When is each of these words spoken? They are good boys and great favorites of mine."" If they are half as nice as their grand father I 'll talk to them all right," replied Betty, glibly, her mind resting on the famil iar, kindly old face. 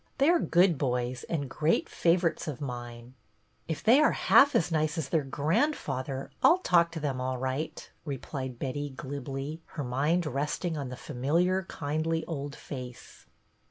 They 0.17 0.29
are 0.29 0.39
good 0.39 0.79
boys 0.79 1.25
and 1.29 1.47
great 1.47 1.87
favorites 1.87 2.47
of 2.47 2.59
mine."" 2.59 3.13
If 3.67 3.83
they 3.83 3.99
are 3.99 4.13
half 4.13 4.55
as 4.55 4.71
nice 4.71 4.97
as 4.97 5.09
their 5.09 5.21
grand 5.23 5.75
father 5.75 6.31
I 6.41 6.47
'll 6.47 6.57
talk 6.57 6.91
to 6.93 6.99
them 6.99 7.21
all 7.21 7.37
right," 7.37 7.87
replied 8.03 8.57
Betty, 8.57 8.89
glibly, 8.89 9.61
her 9.77 9.83
mind 9.83 10.25
resting 10.25 10.75
on 10.75 10.89
the 10.89 10.95
famil 10.95 11.45
iar, 11.45 11.67
kindly 11.67 12.25
old 12.25 12.55
face. 12.55 13.27